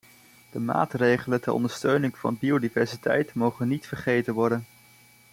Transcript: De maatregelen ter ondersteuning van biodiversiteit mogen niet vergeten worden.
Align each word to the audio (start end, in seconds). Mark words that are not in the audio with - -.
De 0.51 0.59
maatregelen 0.59 1.41
ter 1.41 1.51
ondersteuning 1.53 2.17
van 2.17 2.37
biodiversiteit 2.39 3.33
mogen 3.33 3.67
niet 3.67 3.87
vergeten 3.87 4.33
worden. 4.33 4.65